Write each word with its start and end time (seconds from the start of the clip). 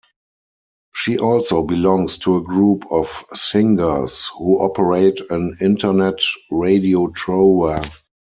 She 0.95 1.19
also 1.19 1.61
belongs 1.61 2.17
to 2.17 2.35
a 2.37 2.41
group 2.41 2.85
of 2.89 3.23
singers 3.35 4.25
who 4.35 4.57
operate 4.57 5.19
an 5.29 5.55
Internet 5.61 6.17
radiotrova. 6.51 7.87